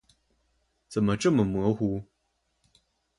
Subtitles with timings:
[0.89, 2.03] 怎么这么模糊？